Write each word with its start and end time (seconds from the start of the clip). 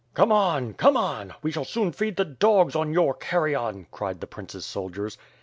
"Come 0.15 0.29
onl 0.31 0.75
Come 0.77 0.97
on! 0.97 1.35
We 1.43 1.51
shall 1.51 1.63
soon 1.63 1.91
feed 1.91 2.15
the 2.15 2.25
dogs 2.25 2.75
on 2.75 2.91
your 2.91 3.13
carrion/' 3.13 3.85
cried 3.91 4.19
the 4.19 4.25
prince's 4.25 4.65
soldiers. 4.65 5.19